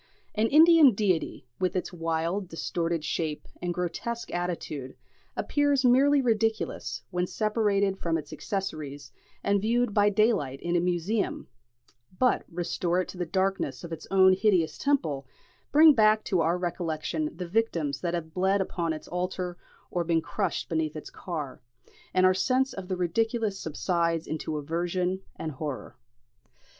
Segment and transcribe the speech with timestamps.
[0.33, 4.95] An Indian deity, with its wild distorted shape and grotesque attitude,
[5.37, 9.11] appears merely ridiculous when separated from its accessories
[9.43, 11.47] and viewed by daylight in a museum;
[12.17, 15.27] but restore it to the darkness of its own hideous temple,
[15.71, 19.55] bring back to our recollection the victims that have bled upon its altar
[19.91, 21.61] or been crushed beneath its car,
[22.11, 25.95] and our sense of the ridiculous subsides into aversion and horror.